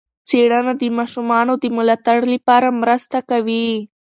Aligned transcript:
څېړنه 0.27 0.73
د 0.81 0.83
ماشومانو 0.97 1.53
د 1.63 1.65
ملاتړ 1.77 2.19
لپاره 2.33 2.67
مرسته 2.81 3.17
کوي. 3.29 3.69